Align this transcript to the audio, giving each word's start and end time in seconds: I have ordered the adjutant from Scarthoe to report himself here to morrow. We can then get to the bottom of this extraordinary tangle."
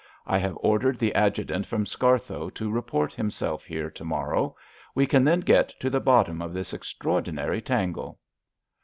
I 0.25 0.39
have 0.39 0.57
ordered 0.61 0.97
the 0.97 1.13
adjutant 1.13 1.67
from 1.67 1.85
Scarthoe 1.85 2.49
to 2.55 2.71
report 2.71 3.13
himself 3.13 3.65
here 3.65 3.91
to 3.91 4.03
morrow. 4.03 4.55
We 4.95 5.05
can 5.05 5.23
then 5.23 5.41
get 5.41 5.75
to 5.79 5.91
the 5.91 5.99
bottom 6.01 6.41
of 6.41 6.55
this 6.55 6.73
extraordinary 6.73 7.61
tangle." 7.61 8.17